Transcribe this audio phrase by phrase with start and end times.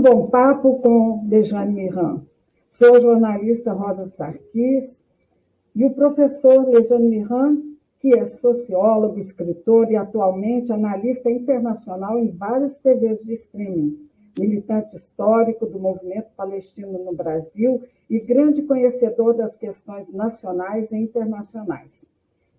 [0.00, 2.22] um bom papo com Dejane Miran.
[2.70, 5.04] Sou a jornalista Rosa Sarkis
[5.76, 7.58] e o professor Dejane Miran,
[7.98, 14.08] que é sociólogo, escritor e atualmente analista internacional em várias TVs de streaming,
[14.38, 22.06] militante histórico do movimento palestino no Brasil e grande conhecedor das questões nacionais e internacionais.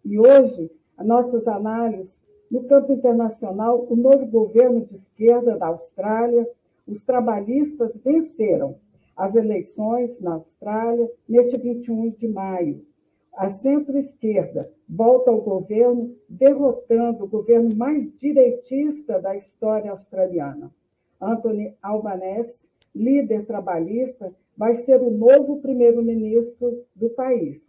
[0.05, 6.47] E hoje, as nossas análises no campo internacional, o novo governo de esquerda da Austrália,
[6.87, 8.75] os trabalhistas venceram
[9.15, 12.85] as eleições na Austrália neste 21 de maio.
[13.33, 20.71] A centro-esquerda volta ao governo, derrotando o governo mais direitista da história australiana.
[21.19, 27.61] Anthony Albanese, líder trabalhista, vai ser o novo primeiro-ministro do país.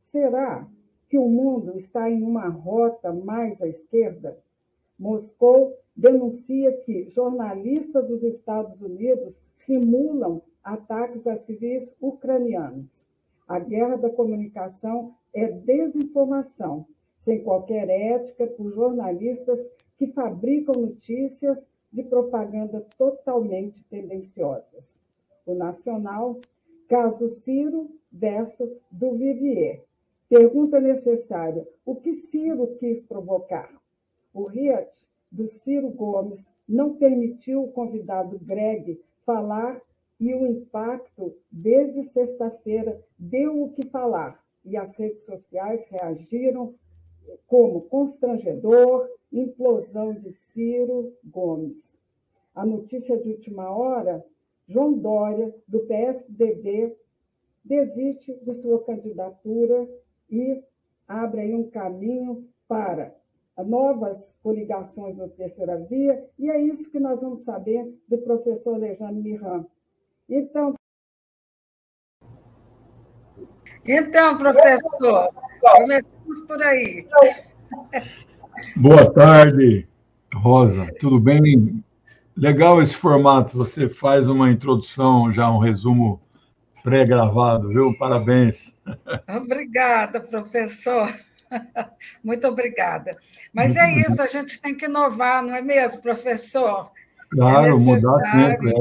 [0.00, 0.66] Será
[1.08, 4.38] que o mundo está em uma rota mais à esquerda?
[5.00, 13.06] Moscou denuncia que jornalistas dos Estados Unidos simulam ataques a civis ucranianos.
[13.48, 16.84] A guerra da comunicação é desinformação,
[17.16, 19.58] sem qualquer ética por jornalistas
[19.96, 24.84] que fabricam notícias de propaganda totalmente tendenciosas.
[25.46, 26.38] O Nacional,
[26.88, 29.82] caso Ciro versus do Vivier.
[30.28, 33.79] Pergunta necessária: o que Ciro quis provocar?
[34.32, 34.90] O Riat,
[35.30, 39.80] do Ciro Gomes, não permitiu o convidado Greg falar
[40.20, 44.40] e o impacto, desde sexta-feira, deu o que falar.
[44.64, 46.74] E as redes sociais reagiram
[47.46, 51.98] como constrangedor, implosão de Ciro Gomes.
[52.54, 54.24] A notícia de última hora:
[54.66, 56.96] João Dória, do PSDB,
[57.64, 59.88] desiste de sua candidatura
[60.30, 60.62] e
[61.08, 63.19] abre um caminho para
[63.64, 69.22] novas coligações na terceira via, e é isso que nós vamos saber do professor Alexandre
[69.22, 69.64] Miran.
[70.28, 70.74] Então,
[73.86, 75.30] então, professor,
[75.60, 77.06] começamos por aí.
[78.76, 79.88] Boa tarde,
[80.34, 80.86] Rosa.
[81.00, 81.82] Tudo bem?
[82.36, 83.56] Legal esse formato.
[83.56, 86.20] Você faz uma introdução, já um resumo
[86.82, 87.96] pré-gravado, viu?
[87.98, 88.72] Parabéns.
[89.28, 91.08] Obrigada, professor.
[92.22, 93.16] Muito obrigada.
[93.52, 96.90] Mas é isso, a gente tem que inovar, não é mesmo, professor?
[97.30, 98.72] Claro, é mudar sempre.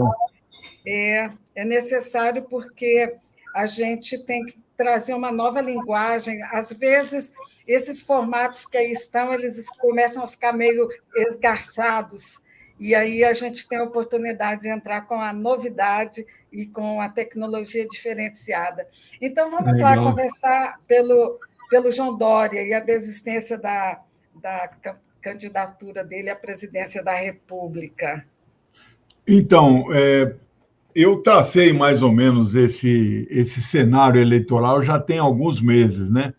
[0.85, 1.21] É.
[1.21, 3.15] é, é necessário porque
[3.55, 6.41] a gente tem que trazer uma nova linguagem.
[6.51, 7.33] Às vezes,
[7.67, 12.41] esses formatos que aí estão, eles começam a ficar meio esgarçados.
[12.79, 17.09] E aí a gente tem a oportunidade de entrar com a novidade e com a
[17.09, 18.87] tecnologia diferenciada.
[19.21, 19.97] Então, vamos Legal.
[19.97, 21.37] lá conversar pelo,
[21.69, 24.01] pelo João Dória e a desistência da,
[24.41, 24.69] da
[25.21, 28.25] candidatura dele à presidência da República.
[29.27, 30.33] Então, é,
[30.95, 36.33] eu tracei mais ou menos esse, esse cenário eleitoral já tem alguns meses, né?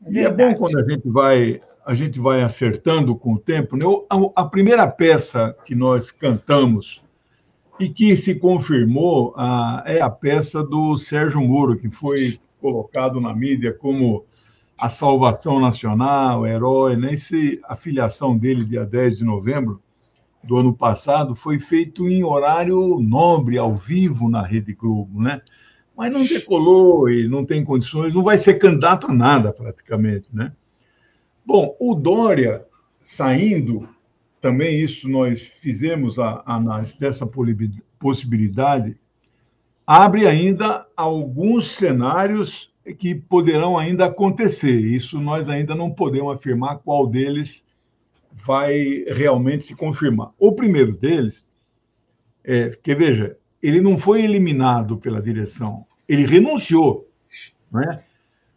[0.00, 0.42] Verdade.
[0.42, 3.74] E é bom quando a gente vai a gente vai acertando com o tempo.
[3.74, 3.84] Né?
[4.36, 7.02] A, primeira peça que nós cantamos
[7.80, 13.34] e que se confirmou a, é a peça do Sérgio Moro, que foi colocado na
[13.34, 14.26] mídia como
[14.78, 16.96] a salvação nacional, herói.
[16.96, 17.14] Né?
[17.14, 19.82] Esse, a filiação dele, dia 10 de novembro
[20.42, 25.20] do ano passado, foi feito em horário nobre, ao vivo, na Rede Globo.
[25.20, 25.42] Né?
[25.96, 30.28] Mas não decolou e não tem condições, não vai ser candidato a nada, praticamente.
[30.32, 30.52] Né?
[31.44, 32.64] Bom, o Dória
[33.00, 33.88] saindo,
[34.40, 37.28] também isso nós fizemos a análise dessa
[37.98, 38.96] possibilidade,
[39.84, 44.80] abre ainda alguns cenários que poderão ainda acontecer.
[44.80, 47.64] Isso nós ainda não podemos afirmar qual deles
[48.32, 50.30] vai realmente se confirmar.
[50.38, 51.48] O primeiro deles
[52.44, 57.08] é que, veja, ele não foi eliminado pela direção, ele renunciou.
[57.70, 58.02] Não é?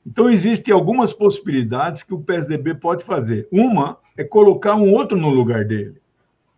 [0.06, 3.48] Então, existem algumas possibilidades que o PSDB pode fazer.
[3.52, 6.02] Uma é colocar um outro no lugar dele,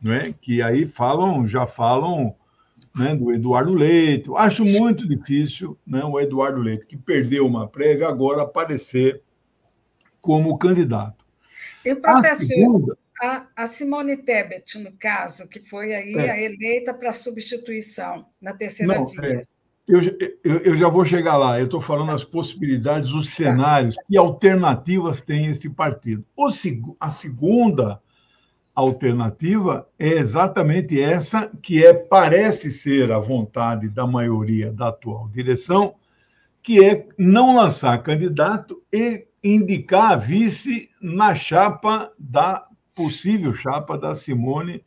[0.01, 0.33] né?
[0.42, 2.36] que aí falam, já falam
[2.95, 4.30] né, do Eduardo Leite.
[4.35, 9.21] Acho muito difícil né, o Eduardo Leite, que perdeu uma prévia, agora aparecer
[10.21, 11.25] como candidato.
[11.85, 12.97] E, professor, a, segunda...
[13.21, 16.31] a, a Simone Tebet, no caso, que foi aí é.
[16.31, 19.41] a eleita para substituição na terceira Não, via.
[19.41, 19.47] É.
[19.85, 20.00] Eu,
[20.45, 21.59] eu, eu, já vou chegar lá.
[21.59, 26.25] Eu estou falando as possibilidades, os cenários, que alternativas tem esse partido.
[26.38, 26.47] O,
[27.00, 28.01] a segunda
[28.75, 35.95] alternativa é exatamente essa, que é parece ser a vontade da maioria da atual direção,
[36.61, 42.65] que é não lançar candidato e indicar a vice na chapa da
[42.95, 44.81] possível chapa da Simone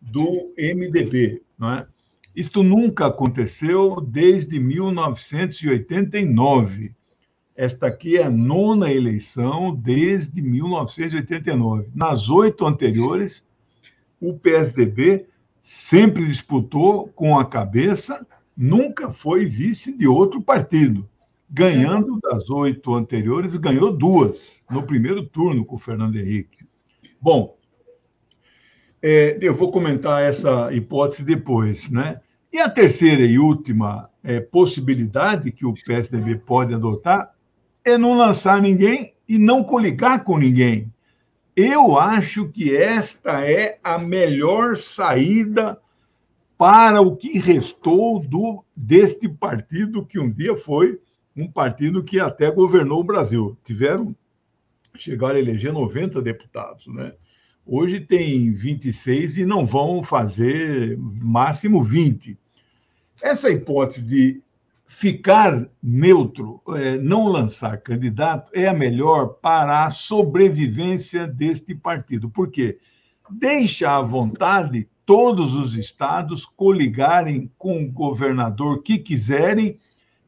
[0.00, 1.86] do MDB, não é?
[2.34, 6.94] Isto nunca aconteceu desde 1989.
[7.60, 11.90] Esta aqui é a nona eleição desde 1989.
[11.94, 13.44] Nas oito anteriores,
[14.18, 15.26] o PSDB
[15.60, 18.26] sempre disputou com a cabeça,
[18.56, 21.06] nunca foi vice de outro partido.
[21.50, 26.64] Ganhando das oito anteriores, ganhou duas no primeiro turno com o Fernando Henrique.
[27.20, 27.58] Bom,
[29.02, 32.22] é, eu vou comentar essa hipótese depois, né?
[32.50, 37.34] E a terceira e última é, possibilidade que o PSDB pode adotar
[37.84, 40.92] é não lançar ninguém e não coligar com ninguém.
[41.54, 45.78] Eu acho que esta é a melhor saída
[46.56, 51.00] para o que restou do deste partido que um dia foi
[51.36, 53.56] um partido que até governou o Brasil.
[53.64, 54.14] Tiveram
[54.98, 57.14] chegaram a eleger 90 deputados, né?
[57.64, 62.36] Hoje tem 26 e não vão fazer máximo 20.
[63.22, 64.42] Essa hipótese de
[64.90, 72.28] ficar neutro, é, não lançar candidato, é a melhor para a sobrevivência deste partido.
[72.28, 72.76] Por quê?
[73.30, 79.78] Deixa à vontade todos os estados coligarem com o governador que quiserem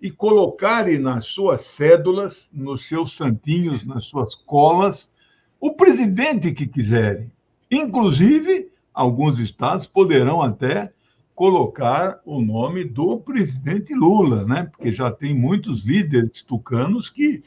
[0.00, 5.12] e colocarem nas suas cédulas, nos seus santinhos, nas suas colas,
[5.60, 7.32] o presidente que quiserem.
[7.68, 10.92] Inclusive, alguns estados poderão até
[11.42, 14.70] colocar o nome do presidente Lula, né?
[14.70, 17.42] Porque já tem muitos líderes tucanos que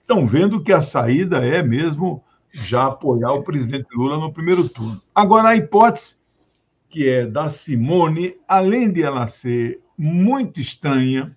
[0.00, 2.20] estão vendo que a saída é mesmo
[2.50, 5.00] já apoiar o presidente Lula no primeiro turno.
[5.14, 6.16] Agora, a hipótese
[6.88, 11.36] que é da Simone, além de ela ser muito estranha,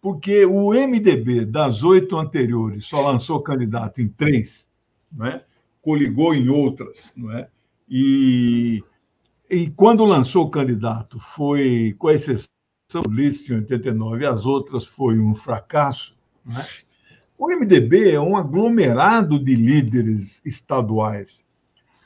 [0.00, 4.68] porque o MDB das oito anteriores só lançou candidato em três,
[5.22, 5.40] é?
[5.82, 7.12] coligou em outras.
[7.16, 7.48] Não é?
[7.88, 8.84] e,
[9.48, 12.48] e quando lançou o candidato, foi, com exceção
[13.02, 16.16] do Ulisses em 89, as outras foi um fracasso.
[16.48, 16.86] É?
[17.38, 21.46] O MDB é um aglomerado de líderes estaduais.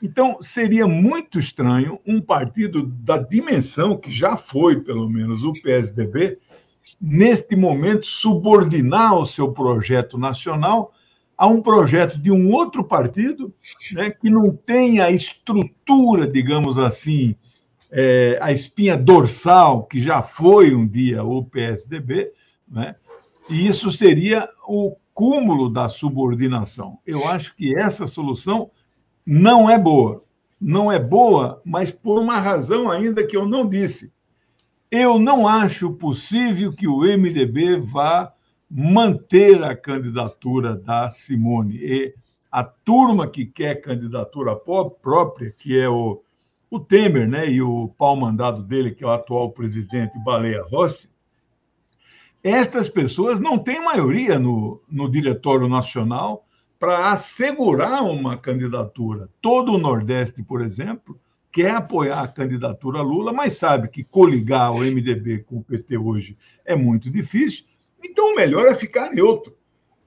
[0.01, 6.39] Então, seria muito estranho um partido da dimensão que já foi, pelo menos, o PSDB,
[6.99, 10.91] neste momento, subordinar o seu projeto nacional
[11.41, 13.51] a um projeto de um outro partido
[13.93, 17.35] né, que não tem a estrutura, digamos assim,
[17.89, 22.31] é, a espinha dorsal que já foi um dia o PSDB,
[22.69, 22.95] né,
[23.49, 26.99] e isso seria o cúmulo da subordinação.
[27.07, 28.69] Eu acho que essa solução
[29.25, 30.23] não é boa.
[30.59, 34.13] Não é boa, mas por uma razão ainda que eu não disse.
[34.91, 38.31] Eu não acho possível que o MDB vá
[38.73, 41.75] manter a candidatura da Simone.
[41.75, 42.15] E
[42.49, 46.23] a turma que quer candidatura própria, que é o,
[46.69, 51.09] o Temer né, e o pau-mandado dele, que é o atual presidente Baleia Rossi,
[52.41, 56.45] estas pessoas não têm maioria no, no Diretório Nacional
[56.79, 59.29] para assegurar uma candidatura.
[59.39, 61.19] Todo o Nordeste, por exemplo,
[61.51, 66.37] quer apoiar a candidatura Lula, mas sabe que coligar o MDB com o PT hoje
[66.65, 67.65] é muito difícil
[68.03, 69.57] então, o melhor é ficar neutro.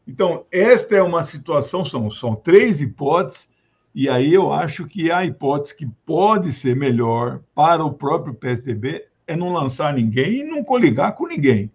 [0.07, 3.49] Então, esta é uma situação, são, são três hipóteses,
[3.95, 9.07] e aí eu acho que a hipótese que pode ser melhor para o próprio PSDB
[9.27, 11.71] é não lançar ninguém e não coligar com ninguém.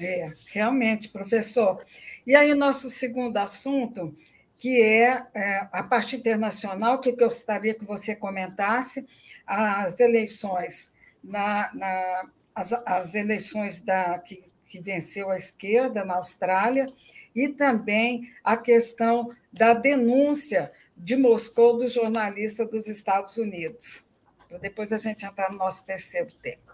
[0.00, 1.84] É, realmente, professor.
[2.26, 4.16] E aí, nosso segundo assunto,
[4.56, 9.06] que é, é a parte internacional, que eu gostaria que você comentasse,
[9.46, 10.92] as eleições,
[11.22, 16.86] na, na as, as eleições da, que que venceu a esquerda na Austrália,
[17.34, 24.06] e também a questão da denúncia de Moscou do jornalista dos Estados Unidos.
[24.48, 26.72] Para depois a gente entrar no nosso terceiro tempo.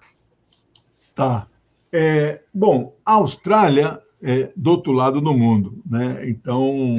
[1.15, 1.49] Tá.
[1.93, 6.29] É, bom, a Austrália é do outro lado do mundo, né?
[6.29, 6.95] Então,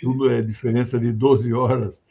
[0.00, 2.02] tudo é diferença de 12 horas.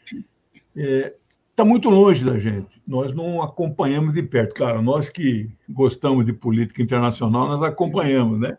[0.76, 1.16] É,
[1.56, 2.82] está muito longe da gente.
[2.86, 4.56] Nós não acompanhamos de perto.
[4.56, 8.58] Claro, nós que gostamos de política internacional, nós acompanhamos, né?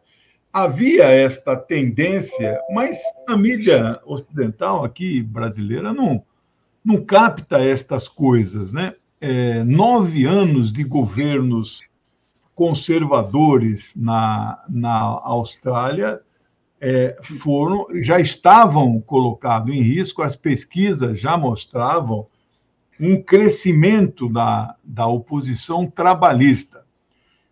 [0.50, 2.99] Havia esta tendência, mas
[3.29, 6.25] a mídia ocidental aqui brasileira não,
[6.83, 8.95] não capta estas coisas, né?
[9.21, 11.83] É, nove anos de governos
[12.55, 16.19] conservadores na, na Austrália
[16.81, 22.26] é, foram já estavam colocados em risco, as pesquisas já mostravam
[22.99, 26.85] um crescimento da, da oposição trabalhista.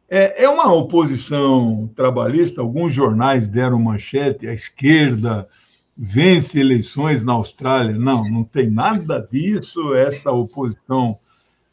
[0.09, 5.49] É, é uma oposição trabalhista, alguns jornais deram manchete, a esquerda
[5.97, 7.97] vence eleições na Austrália.
[7.97, 11.19] Não, não tem nada disso, essa oposição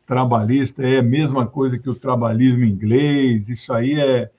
[0.05, 4.29] trabalhista é a mesma coisa que o trabalhismo inglês, isso aí é,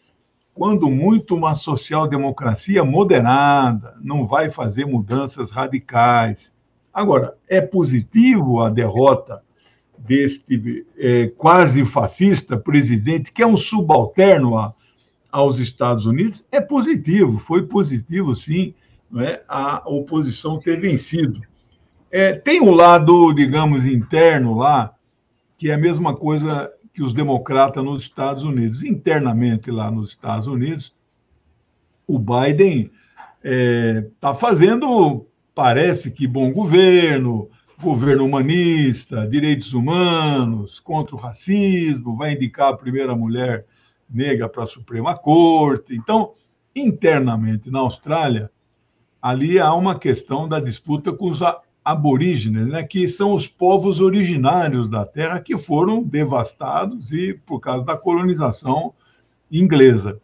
[0.55, 6.55] quando muito, uma social-democracia moderada, não vai fazer mudanças radicais.
[6.93, 9.43] Agora, é positivo a derrota
[9.99, 14.75] deste é, quase fascista presidente, que é um subalterno a,
[15.31, 16.45] aos Estados Unidos?
[16.51, 18.75] É positivo, foi positivo, sim,
[19.17, 19.43] é?
[19.49, 21.41] a oposição ter vencido.
[22.11, 24.95] É, tem um lado, digamos, interno lá,
[25.57, 28.83] que é a mesma coisa que os democratas nos Estados Unidos.
[28.83, 30.95] Internamente lá nos Estados Unidos,
[32.07, 32.91] o Biden
[33.43, 37.49] está é, fazendo, parece que bom governo,
[37.81, 43.67] governo humanista, direitos humanos, contra o racismo, vai indicar a primeira mulher
[44.09, 45.95] negra para a Suprema Corte.
[45.95, 46.33] Então,
[46.75, 48.51] internamente na Austrália,
[49.21, 51.41] ali há uma questão da disputa com os
[51.85, 57.85] aborígenes, né, que são os povos originários da terra que foram devastados e por causa
[57.85, 58.95] da colonização
[59.51, 60.21] inglesa.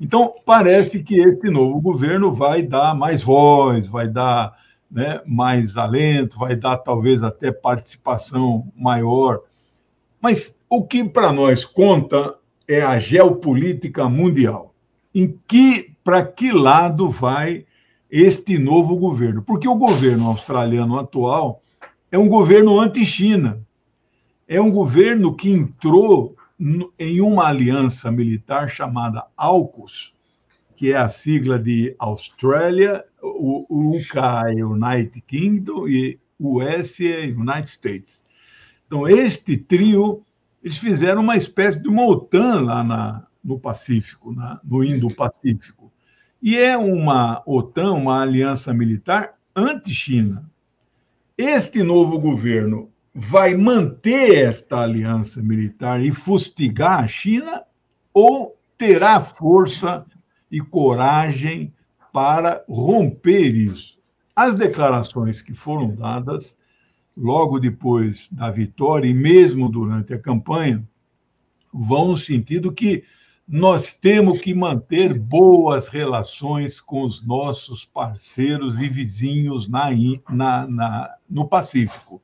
[0.00, 4.54] Então, parece que esse novo governo vai dar mais voz, vai dar
[4.90, 9.40] né, mais alento, vai dar talvez até participação maior.
[10.20, 12.36] Mas o que para nós conta
[12.68, 14.74] é a geopolítica mundial.
[15.14, 17.64] Em que para que lado vai
[18.10, 19.42] este novo governo?
[19.42, 21.62] Porque o governo australiano atual
[22.10, 23.60] é um governo anti-China.
[24.48, 26.36] É um governo que entrou
[26.98, 30.14] em uma aliança militar chamada AUKUS,
[30.76, 34.18] que é a sigla de Austrália, o UK
[34.58, 38.22] é United Kingdom e US é United States.
[38.86, 40.22] Então, este trio,
[40.62, 45.90] eles fizeram uma espécie de uma OTAN lá na, no Pacífico, na, no Indo-Pacífico.
[46.40, 50.48] E é uma OTAN, uma aliança militar anti-China.
[51.36, 57.62] Este novo governo vai manter esta aliança militar e fustigar a China
[58.12, 60.04] ou terá força
[60.50, 61.72] e coragem
[62.12, 63.98] para romper isso.
[64.34, 66.56] As declarações que foram dadas
[67.16, 70.86] logo depois da vitória e mesmo durante a campanha
[71.72, 73.04] vão no sentido que
[73.48, 79.88] nós temos que manter boas relações com os nossos parceiros e vizinhos na,
[80.28, 82.20] na, na, no Pacífico.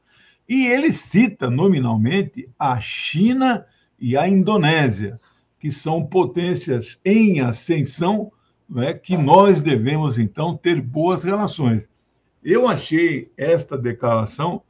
[0.49, 3.64] E ele cita nominalmente a China
[3.99, 5.21] e a Indonésia,
[5.62, 8.33] que são potências em ascensão,
[8.69, 11.88] né, que nós devemos, então, ter boas relações.
[12.42, 14.62] Eu achei esta declaração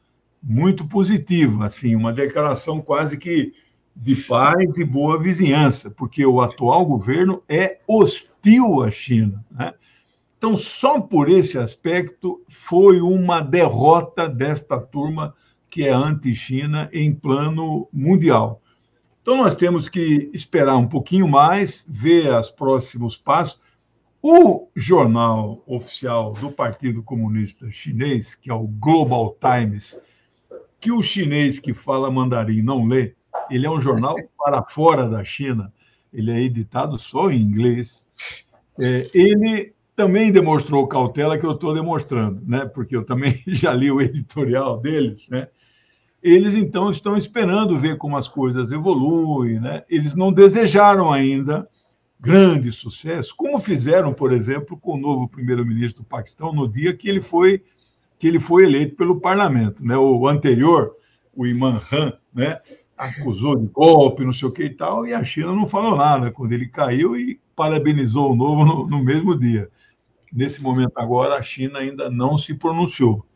[0.42, 3.54] muito positiva, assim, uma declaração quase que
[3.96, 9.42] de paz e boa vizinhança, porque o atual governo é hostil à China.
[9.50, 9.72] Né?
[10.37, 15.34] Então, só por esse aspecto, foi uma derrota desta turma
[15.70, 18.61] que é anti-China em plano mundial.
[19.22, 23.60] Então, nós temos que esperar um pouquinho mais, ver os próximos passos.
[24.20, 29.98] O jornal oficial do Partido Comunista Chinês, que é o Global Times,
[30.80, 33.14] que o chinês que fala mandarim não lê,
[33.48, 35.72] ele é um jornal para fora da China,
[36.12, 38.04] ele é editado só em inglês.
[38.80, 42.64] É, ele também demonstrou cautela que eu estou demonstrando, né?
[42.64, 45.28] porque eu também já li o editorial deles.
[45.28, 45.46] Né?
[46.22, 49.58] Eles, então, estão esperando ver como as coisas evoluem.
[49.60, 49.82] Né?
[49.88, 51.68] Eles não desejaram ainda
[52.20, 57.08] grande sucesso, como fizeram, por exemplo, com o novo primeiro-ministro do Paquistão no dia que
[57.08, 57.64] ele foi
[58.16, 59.98] que ele foi eleito pelo parlamento, né?
[59.98, 60.94] O anterior,
[61.34, 62.60] o Imam Khan, né?
[62.96, 66.30] acusou de golpe, não sei o que e tal, e a China não falou nada
[66.30, 69.68] quando ele caiu e parabenizou o novo no, no mesmo dia.
[70.32, 73.26] Nesse momento agora, a China ainda não se pronunciou.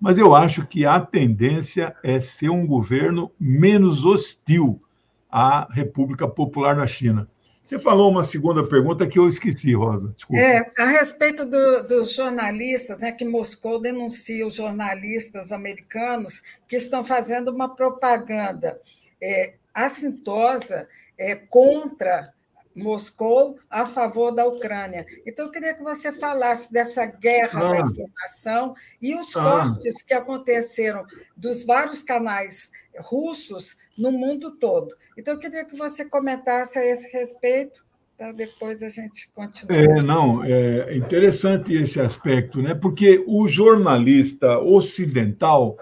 [0.00, 4.80] Mas eu acho que a tendência é ser um governo menos hostil
[5.30, 7.28] à República Popular da China.
[7.66, 10.12] Você falou uma segunda pergunta que eu esqueci, Rosa.
[10.14, 10.40] Desculpa.
[10.40, 17.02] É, a respeito do, dos jornalistas, né, que Moscou denuncia os jornalistas americanos que estão
[17.02, 18.80] fazendo uma propaganda
[19.20, 20.88] é, assintosa
[21.18, 22.32] é, contra
[22.76, 25.06] Moscou a favor da Ucrânia.
[25.26, 27.70] Então, eu queria que você falasse dessa guerra ah.
[27.72, 29.42] da informação e os ah.
[29.42, 31.04] cortes que aconteceram
[31.36, 34.94] dos vários canais russos no mundo todo.
[35.16, 37.84] Então, eu queria que você comentasse a esse respeito,
[38.16, 39.78] para depois a gente continuar.
[39.78, 42.74] É, não, é interessante esse aspecto, né?
[42.74, 45.76] porque o jornalista ocidental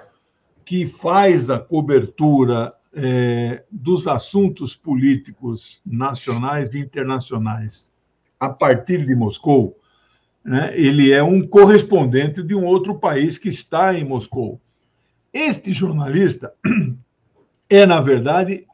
[0.65, 7.93] que faz a cobertura é, dos assuntos políticos nacionais e internacionais
[8.39, 9.79] a partir de Moscou,
[10.45, 14.61] né, ele é um correspondente de um outro país que está em Moscou.
[15.33, 16.53] Este jornalista,
[17.69, 18.67] é, na verdade,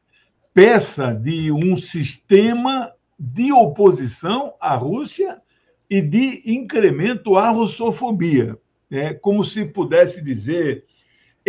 [0.53, 5.41] peça de um sistema de oposição à Rússia
[5.89, 8.59] e de incremento à russofobia.
[8.91, 10.85] É como se pudesse dizer,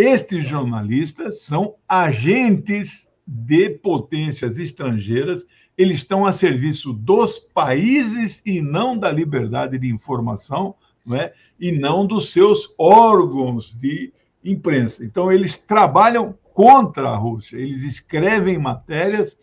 [0.01, 5.46] estes jornalistas são agentes de potências estrangeiras,
[5.77, 11.34] eles estão a serviço dos países e não da liberdade de informação, não é?
[11.60, 14.12] e não dos seus órgãos de
[14.43, 15.05] imprensa.
[15.05, 19.38] Então, eles trabalham contra a Rússia, eles escrevem matérias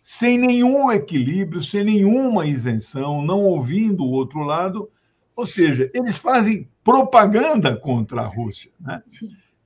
[0.00, 4.90] sem nenhum equilíbrio, sem nenhuma isenção, não ouvindo o outro lado,
[5.36, 8.70] ou seja, eles fazem propaganda contra a Rússia.
[8.80, 9.02] Né?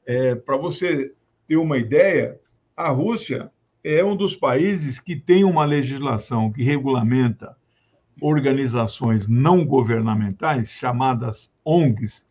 [0.06, 1.12] É, Para você
[1.47, 2.40] ter uma ideia,
[2.76, 3.50] a Rússia
[3.85, 7.56] é um dos países que tem uma legislação que regulamenta
[8.21, 12.26] organizações não governamentais, chamadas ONGs,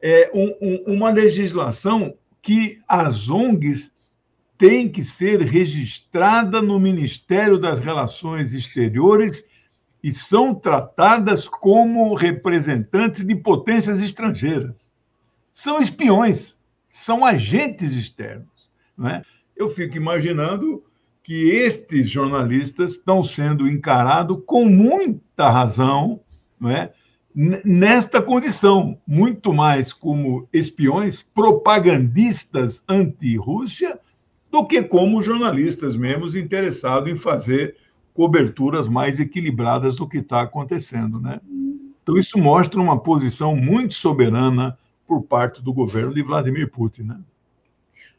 [0.00, 3.92] é um, um, uma legislação que as ONGs
[4.58, 9.44] têm que ser registrada no Ministério das Relações Exteriores
[10.02, 14.92] e são tratadas como representantes de potências estrangeiras.
[15.52, 16.58] São espiões,
[16.92, 18.70] são agentes externos.
[18.96, 19.22] Não é?
[19.56, 20.84] Eu fico imaginando
[21.22, 26.20] que estes jornalistas estão sendo encarados com muita razão,
[26.60, 26.92] não é?
[27.34, 33.98] nesta condição, muito mais como espiões, propagandistas anti-Rússia,
[34.50, 37.74] do que como jornalistas mesmo interessados em fazer
[38.12, 41.18] coberturas mais equilibradas do que está acontecendo.
[41.18, 41.40] Né?
[42.02, 44.76] Então, isso mostra uma posição muito soberana
[45.12, 47.02] por parte do governo de Vladimir Putin.
[47.02, 47.20] Né?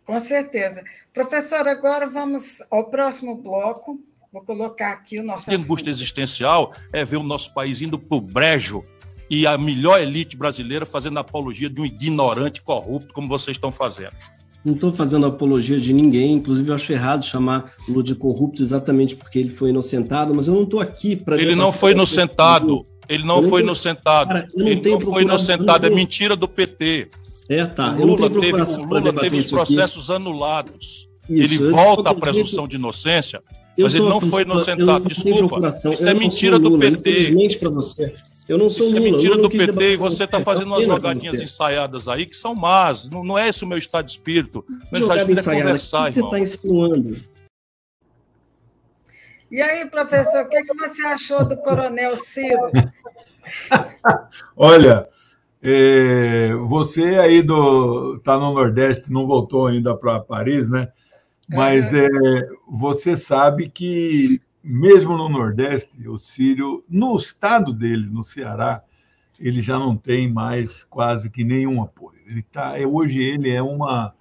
[0.05, 0.83] Com certeza.
[1.11, 3.99] Professor, agora vamos ao próximo bloco.
[4.31, 5.49] Vou colocar aqui o nosso.
[5.49, 8.85] A angústia existencial é ver o nosso país indo para o brejo
[9.27, 14.13] e a melhor elite brasileira fazendo apologia de um ignorante corrupto, como vocês estão fazendo.
[14.63, 19.15] Não estou fazendo apologia de ninguém, inclusive eu acho errado chamar Lula de corrupto exatamente
[19.15, 21.41] porque ele foi inocentado, mas eu não estou aqui para.
[21.41, 22.85] Ele não foi inocentado.
[23.07, 24.29] Ele não foi inocentado.
[24.29, 25.85] Cara, ele não foi inocentado.
[25.87, 27.09] É mentira do PT.
[27.49, 27.91] É, tá.
[27.93, 28.51] O Lula teve,
[28.85, 30.21] Lula teve os processos aqui.
[30.21, 31.07] anulados.
[31.29, 33.41] Isso, ele volta à presunção de inocência,
[33.77, 35.07] eu mas ele não foi inocentado.
[35.07, 35.73] Desculpa.
[35.91, 37.57] Isso é mentira do PT.
[37.59, 38.13] para você.
[38.47, 39.07] Eu não sou Isso Lula.
[39.07, 43.09] é mentira do PT e você está fazendo umas jogadinhas ensaiadas aí que são más.
[43.09, 44.65] Não, não é esse o meu estado de espírito.
[44.91, 46.29] Meu estado de espírito é conversar, que irmão.
[46.29, 47.17] Você está insinuando.
[49.53, 52.71] E aí, professor, o que, que você achou do Coronel Ciro?
[54.57, 55.07] Olha,
[55.61, 60.91] é, você aí do tá no Nordeste, não voltou ainda para Paris, né?
[61.47, 62.09] Mas é,
[62.67, 68.81] você sabe que mesmo no Nordeste, o Sírio, no estado dele, no Ceará,
[69.39, 72.17] ele já não tem mais quase que nenhum apoio.
[72.25, 74.15] Ele tá, é, hoje ele é uma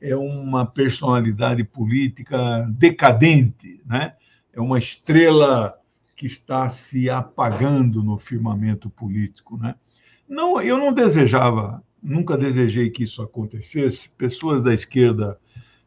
[0.00, 4.14] é uma personalidade política decadente, né?
[4.56, 5.78] É uma estrela
[6.16, 9.58] que está se apagando no firmamento político.
[9.58, 9.74] Né?
[10.26, 14.08] Não, eu não desejava, nunca desejei que isso acontecesse.
[14.08, 15.38] Pessoas da esquerda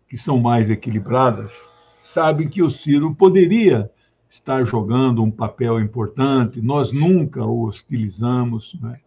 [0.08, 1.52] que são mais equilibradas
[2.00, 3.90] sabem que o Ciro poderia
[4.30, 9.00] estar jogando um papel importante, nós nunca o hostilizamos, né?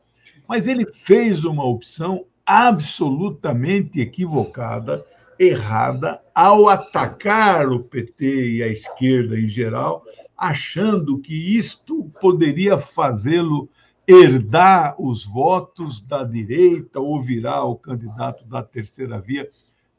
[0.49, 5.07] mas ele fez uma opção absolutamente equivocada
[5.43, 10.03] errada ao atacar o PT e a esquerda em geral,
[10.37, 13.69] achando que isto poderia fazê-lo
[14.07, 19.49] herdar os votos da direita ou virar o candidato da terceira via,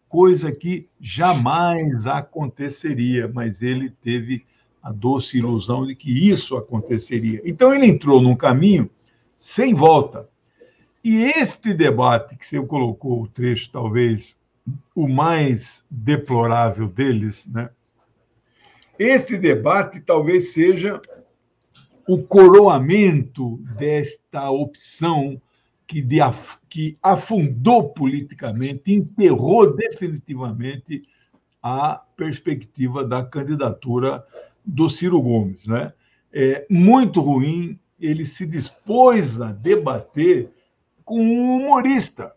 [0.10, 4.46] coisa que jamais aconteceria, mas ele teve
[4.82, 7.42] a doce ilusão de que isso aconteceria.
[7.46, 8.90] Então ele entrou num caminho
[9.38, 10.30] sem volta.
[11.04, 14.38] E este debate que você colocou o trecho talvez
[14.96, 17.70] o mais deplorável deles, né?
[18.98, 21.02] Este debate talvez seja
[22.08, 25.42] o coroamento desta opção
[25.88, 26.18] que, de,
[26.70, 31.02] que afundou politicamente, enterrou definitivamente
[31.62, 34.26] a perspectiva da candidatura
[34.66, 35.66] do Ciro Gomes.
[35.66, 35.92] Né?
[36.32, 40.52] É muito ruim, ele se dispôs a debater
[41.04, 42.34] com um humorista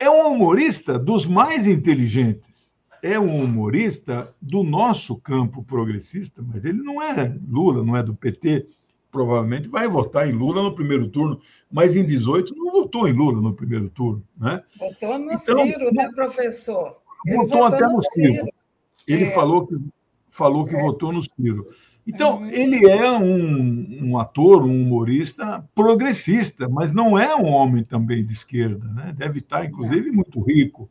[0.00, 2.74] é um humorista dos mais inteligentes.
[3.02, 8.14] É um humorista do nosso campo progressista, mas ele não é Lula, não é do
[8.14, 8.66] PT.
[9.10, 11.38] Provavelmente vai votar em Lula no primeiro turno,
[11.70, 14.22] mas em 18 não votou em Lula no primeiro turno.
[14.38, 14.62] Né?
[14.78, 16.96] Votou no então, Ciro, né, professor?
[17.26, 18.32] Ele votou, votou até no Ciro.
[18.32, 18.48] Ciro.
[19.06, 19.30] Ele é.
[19.34, 19.76] falou que,
[20.30, 20.80] falou que é.
[20.80, 21.66] votou no Ciro.
[22.06, 22.50] Então, uhum.
[22.50, 28.32] ele é um, um, ator, um humorista progressista, mas não é um homem também de
[28.32, 28.86] esquerda.
[28.88, 29.14] Né?
[29.16, 30.88] Deve estar, inclusive, muito rico.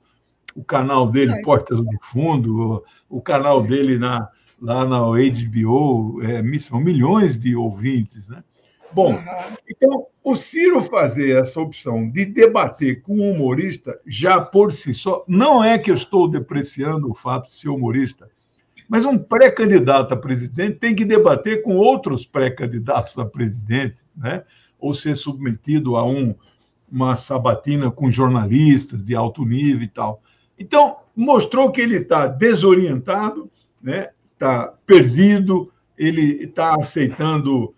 [0.55, 4.29] o canal dele, Portas do Fundo, o canal dele na,
[4.61, 8.43] lá na HBO, é, são milhões de ouvintes, né?
[8.91, 9.13] Bom,
[9.69, 15.23] então o Ciro fazer essa opção de debater com um humorista já por si só,
[15.27, 18.29] não é que eu estou depreciando o fato de ser humorista,
[18.89, 24.43] mas um pré-candidato a presidente tem que debater com outros pré-candidatos a presidente, né?
[24.79, 26.33] ou ser submetido a um,
[26.91, 30.23] uma sabatina com jornalistas de alto nível e tal.
[30.57, 34.09] Então, mostrou que ele está desorientado, né?
[34.33, 37.75] está perdido, ele está aceitando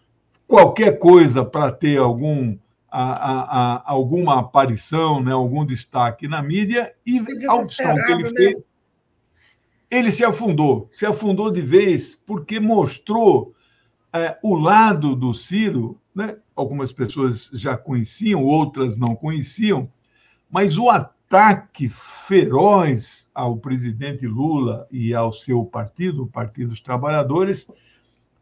[0.48, 2.58] qualquer coisa para ter algum,
[2.90, 5.34] a, a, a, alguma aparição, né?
[5.34, 7.20] algum destaque na mídia, e
[7.50, 8.30] a opção que ele né?
[8.30, 8.71] fez.
[9.92, 13.54] Ele se afundou, se afundou de vez, porque mostrou
[14.14, 16.38] é, o lado do Ciro, né?
[16.56, 19.92] algumas pessoas já conheciam, outras não conheciam,
[20.50, 27.68] mas o ataque feroz ao presidente Lula e ao seu partido, o Partido dos Trabalhadores,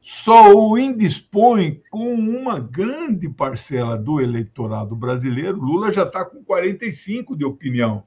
[0.01, 5.59] só o indispõe com uma grande parcela do eleitorado brasileiro.
[5.59, 8.03] Lula já está com 45 de opinião.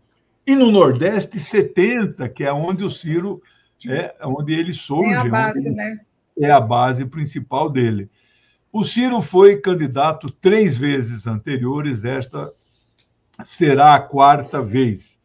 [0.46, 3.42] E no Nordeste, 70, que é onde o Ciro
[3.88, 5.12] é onde ele surge.
[5.12, 6.00] É a base, né?
[6.38, 8.10] É a base principal dele.
[8.72, 12.52] O Ciro foi candidato três vezes anteriores, esta
[13.44, 15.20] será a quarta vez.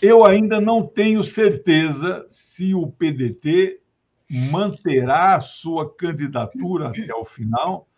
[0.00, 3.80] Eu ainda não tenho certeza se o PDT
[4.50, 7.88] manterá a sua candidatura até o final,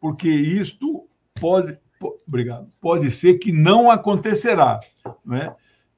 [0.00, 1.78] porque isto pode,
[2.26, 4.80] obrigado, pode ser que não acontecerá.
[5.24, 5.54] Né?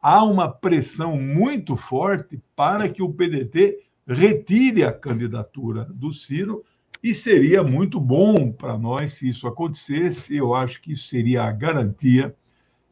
[0.06, 6.62] Há uma pressão muito forte para que o PDT retire a candidatura do Ciro
[7.02, 10.36] e seria muito bom para nós se isso acontecesse.
[10.36, 12.36] Eu acho que isso seria a garantia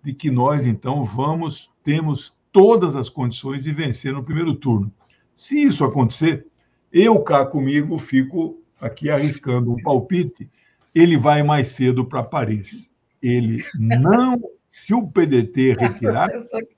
[0.02, 4.90] de que nós, então, vamos, temos todas as condições de vencer no primeiro turno.
[5.34, 6.46] Se isso acontecer,
[6.90, 10.48] eu cá comigo fico aqui arriscando um palpite.
[10.94, 12.90] Ele vai mais cedo para Paris.
[13.20, 14.40] Ele não,
[14.72, 16.30] se o PDT retirar,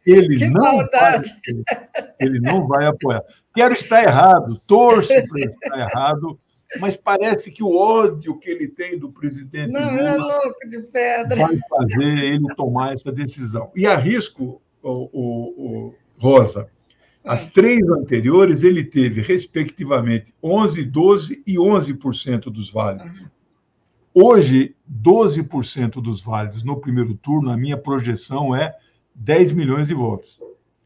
[0.04, 1.22] ele não, vai,
[2.20, 3.22] ele não vai apoiar.
[3.54, 6.38] Quero estar errado, torço para estar errado,
[6.80, 10.80] mas parece que o ódio que ele tem do presidente Não, Lula é louco de
[10.90, 11.37] pedra.
[11.37, 13.70] vai fazer ele tomar essa decisão.
[13.76, 16.68] E arrisco, o, o, o Rosa,
[17.24, 17.50] as é.
[17.50, 23.24] três anteriores ele teve, respectivamente, 11, 12 e 11% dos válidos.
[24.14, 28.74] Hoje, 12% dos válidos no primeiro turno, a minha projeção é
[29.14, 30.40] 10 milhões de votos.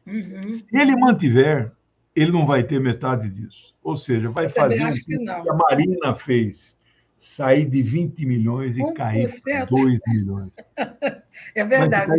[0.07, 0.47] Uhum.
[0.47, 1.71] Se ele mantiver
[2.15, 3.73] ele não vai ter metade disso.
[3.83, 6.77] Ou seja, vai fazer o que, que, a Marina fez,
[7.17, 8.93] sair de 20 milhões e 1%.
[8.93, 10.51] cair para 2 milhões.
[11.55, 12.11] É verdade.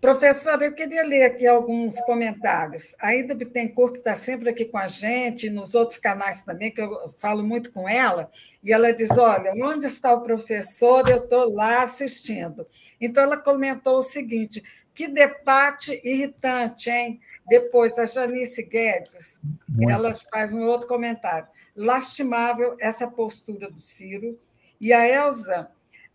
[0.00, 2.94] Professor, eu queria ler aqui alguns comentários.
[2.98, 6.80] A Ida Bittencourt, que está sempre aqui com a gente, nos outros canais também, que
[6.80, 8.30] eu falo muito com ela,
[8.64, 11.06] e ela diz: Olha, onde está o professor?
[11.06, 12.66] Eu estou lá assistindo.
[12.98, 17.20] Então, ela comentou o seguinte: que debate irritante, hein?
[17.46, 19.90] Depois, a Janice Guedes, Muito.
[19.90, 21.46] ela faz um outro comentário.
[21.76, 24.38] Lastimável essa postura do Ciro.
[24.80, 25.68] E a Elza,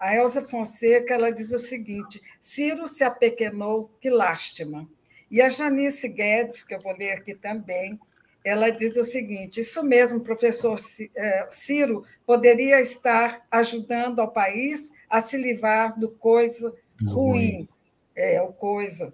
[0.05, 4.87] a Elza Fonseca, ela diz o seguinte: Ciro se apequenou, que lástima.
[5.31, 7.99] E a Janice Guedes, que eu vou ler aqui também,
[8.43, 10.79] ela diz o seguinte: isso mesmo, professor
[11.15, 16.71] eh, Ciro poderia estar ajudando ao país a se livrar do coisa
[17.03, 17.67] ruim.
[18.15, 19.11] É, o coisa.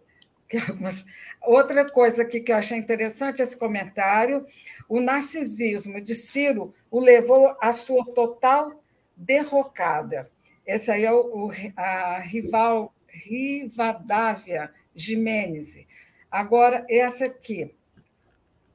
[1.42, 4.46] Outra coisa aqui que eu achei interessante esse comentário:
[4.90, 8.84] o narcisismo de Ciro o levou à sua total
[9.16, 10.30] derrocada.
[10.66, 15.86] Esse aí é o, a rival Rivadavia Jimenez.
[16.30, 17.74] Agora, essa aqui,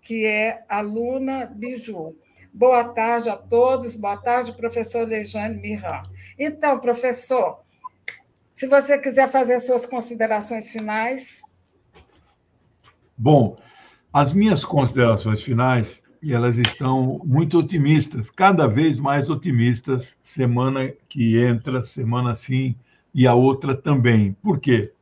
[0.00, 2.16] que é a Luna Biju.
[2.52, 6.02] Boa tarde a todos, boa tarde, professor Lejane Miran.
[6.38, 7.60] Então, professor,
[8.52, 11.42] se você quiser fazer suas considerações finais.
[13.16, 13.56] Bom,
[14.12, 21.82] as minhas considerações finais, elas estão muito otimistas, cada vez mais otimistas, semana que entra,
[21.82, 22.74] semana sim,
[23.14, 24.36] e a outra também.
[24.42, 24.92] Por quê?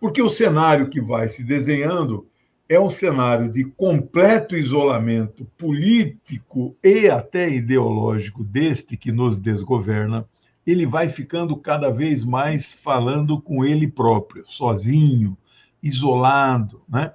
[0.00, 2.26] Porque o cenário que vai se desenhando
[2.68, 10.26] é um cenário de completo isolamento político e até ideológico deste que nos desgoverna.
[10.66, 15.36] Ele vai ficando cada vez mais falando com ele próprio, sozinho,
[15.80, 17.12] isolado, né?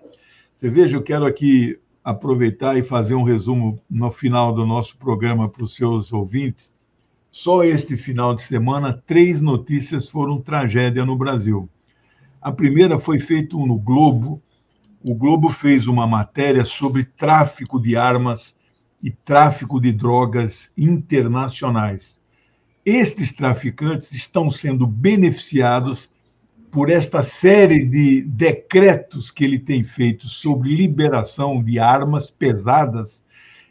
[0.55, 5.47] Você veja, eu quero aqui aproveitar e fazer um resumo no final do nosso programa
[5.47, 6.75] para os seus ouvintes.
[7.29, 11.69] Só este final de semana, três notícias foram tragédia no Brasil.
[12.41, 14.41] A primeira foi feita no Globo,
[15.03, 18.55] o Globo fez uma matéria sobre tráfico de armas
[19.01, 22.19] e tráfico de drogas internacionais.
[22.85, 26.11] Estes traficantes estão sendo beneficiados
[26.71, 33.23] por esta série de decretos que ele tem feito sobre liberação de armas pesadas,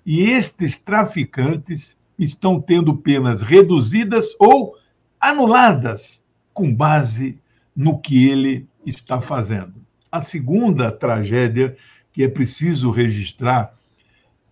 [0.04, 4.76] e estes traficantes estão tendo penas reduzidas ou
[5.18, 7.38] anuladas com base
[7.74, 9.74] no que ele está fazendo.
[10.12, 11.76] A segunda tragédia
[12.12, 13.74] que é preciso registrar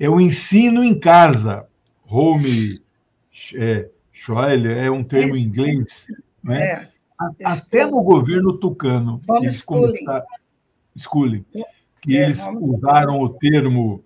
[0.00, 1.66] é o ensino em casa.
[2.06, 2.80] Home
[3.54, 3.88] é,
[4.84, 6.06] é um termo em inglês,
[6.42, 6.62] né?
[6.62, 6.97] É.
[7.44, 10.24] Até no governo tucano, eles começaram,
[10.96, 11.44] schooling,
[12.00, 14.04] que é, eles usaram o termo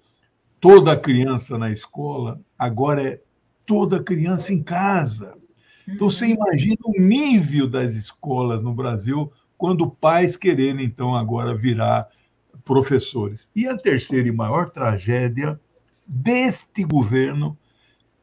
[0.58, 3.20] toda criança na escola, agora é
[3.66, 5.34] toda criança em casa.
[5.88, 6.32] Então, você uhum.
[6.32, 12.08] imagina o nível das escolas no Brasil quando pais quererem, então, agora virar
[12.64, 13.48] professores.
[13.54, 15.60] E a terceira e maior tragédia
[16.06, 17.56] deste governo,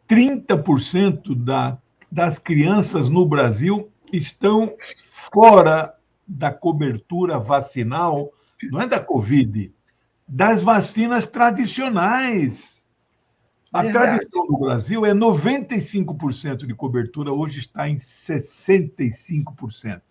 [0.07, 1.77] 30% da,
[2.11, 4.73] das crianças no Brasil estão
[5.31, 5.95] fora
[6.27, 8.31] da cobertura vacinal,
[8.71, 9.73] não é da Covid,
[10.27, 12.79] das vacinas tradicionais.
[13.71, 14.05] A Verdade.
[14.05, 20.01] tradição no Brasil é 95% de cobertura, hoje está em 65%.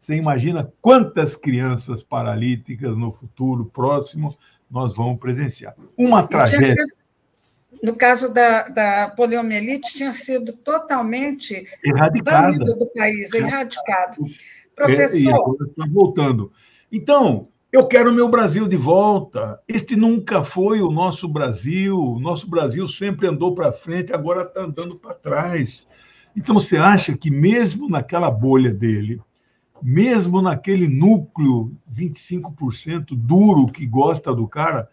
[0.00, 4.36] Você imagina quantas crianças paralíticas no futuro próximo
[4.70, 5.74] nós vamos presenciar.
[5.96, 6.84] Uma tragédia
[7.82, 14.16] no caso da, da poliomielite, tinha sido totalmente erradicada banido do país, erradicado.
[14.74, 15.56] Professor.
[15.68, 16.52] Está voltando.
[16.90, 19.60] Então, eu quero meu Brasil de volta.
[19.68, 21.98] Este nunca foi o nosso Brasil.
[21.98, 25.86] O nosso Brasil sempre andou para frente, agora está andando para trás.
[26.36, 29.20] Então, você acha que, mesmo naquela bolha dele,
[29.82, 34.88] mesmo naquele núcleo 25% duro que gosta do cara,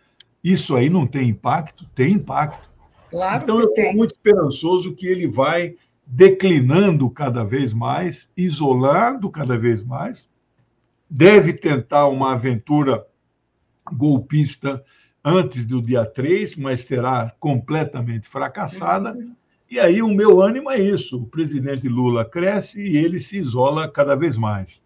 [0.51, 1.89] isso aí não tem impacto?
[1.95, 2.69] Tem impacto.
[3.09, 9.57] Claro então, eu estou muito esperançoso que ele vai declinando cada vez mais, isolando cada
[9.57, 10.29] vez mais.
[11.09, 13.03] Deve tentar uma aventura
[13.91, 14.83] golpista
[15.23, 19.13] antes do dia 3, mas será completamente fracassada.
[19.13, 19.35] Uhum.
[19.69, 23.89] E aí o meu ânimo é isso: o presidente Lula cresce e ele se isola
[23.89, 24.84] cada vez mais.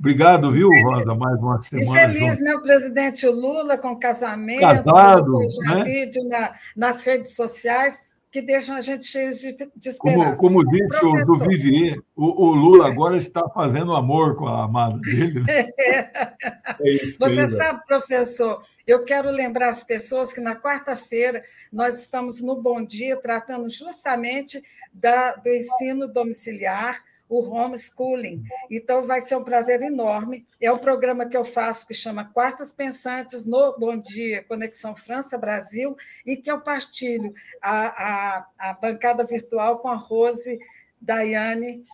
[0.00, 1.98] Obrigado, viu, Rosa, mais uma semana.
[1.98, 2.44] E feliz, junto.
[2.44, 2.54] né?
[2.56, 5.84] O presidente Lula com casamento, Casado, né?
[5.84, 10.40] vídeo na, nas redes sociais, que deixam a gente cheio de, de esperança.
[10.40, 14.64] Como, como disse o do Vivier, o, o, Lula agora está fazendo amor com a
[14.64, 15.40] amada dele.
[15.40, 15.68] Né?
[16.82, 22.40] É isso, Você sabe, professor, eu quero lembrar as pessoas que na quarta-feira nós estamos
[22.40, 26.96] no Bom Dia tratando justamente da, do ensino domiciliar
[27.30, 28.42] o homeschooling.
[28.68, 30.44] Então, vai ser um prazer enorme.
[30.60, 35.96] É um programa que eu faço que chama Quartas Pensantes no Bom Dia, Conexão França-Brasil,
[36.26, 40.58] e que eu partilho a, a, a bancada virtual com a Rose
[41.00, 41.84] Daiane.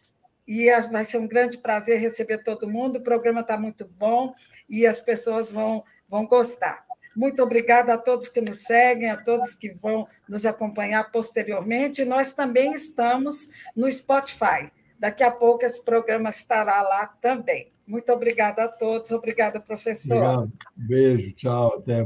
[0.48, 2.96] E vai ser um grande prazer receber todo mundo.
[2.96, 4.34] O programa está muito bom
[4.70, 6.86] e as pessoas vão, vão gostar.
[7.14, 12.04] Muito obrigada a todos que nos seguem, a todos que vão nos acompanhar posteriormente.
[12.04, 14.70] Nós também estamos no Spotify.
[14.98, 17.72] Daqui a pouco esse programa estará lá também.
[17.86, 19.10] Muito obrigada a todos.
[19.12, 20.16] Obrigada, professor.
[20.16, 20.52] Obrigado.
[20.74, 21.76] Beijo, tchau.
[21.78, 22.04] Até a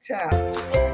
[0.00, 0.93] Tchau.